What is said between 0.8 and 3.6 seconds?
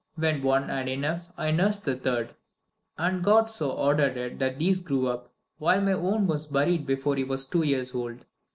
enough I nursed the third. And God